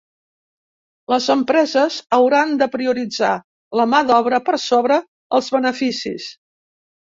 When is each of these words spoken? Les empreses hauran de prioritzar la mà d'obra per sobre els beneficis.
Les 1.13 1.27
empreses 1.33 1.97
hauran 2.17 2.55
de 2.63 2.69
prioritzar 2.77 3.35
la 3.81 3.87
mà 3.93 4.01
d'obra 4.09 4.43
per 4.49 4.59
sobre 4.67 5.01
els 5.41 5.55
beneficis. 5.59 6.29